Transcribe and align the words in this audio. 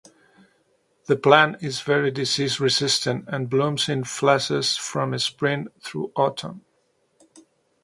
The 1.05 1.15
plant 1.15 1.61
is 1.61 1.81
very 1.81 2.09
disease 2.09 2.59
resistant 2.59 3.25
and 3.27 3.47
blooms 3.51 3.87
in 3.87 4.03
flushes 4.03 4.75
from 4.75 5.15
spring 5.19 5.67
through 5.79 6.11
autumn. 6.15 6.65